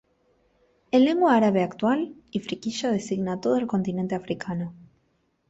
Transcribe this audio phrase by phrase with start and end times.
[0.91, 4.73] En lengua árabe actual, Ifriqiya designa a todo el continente africano.